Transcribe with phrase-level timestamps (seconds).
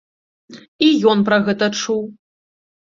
[0.87, 2.03] І ён пра гэта чуў.